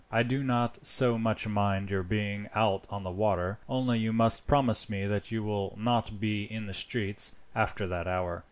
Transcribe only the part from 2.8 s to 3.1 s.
on